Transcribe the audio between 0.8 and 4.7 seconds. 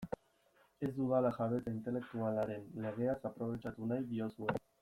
Ez dudala jabetza intelektualaren legeaz aprobetxatu nahi diozue.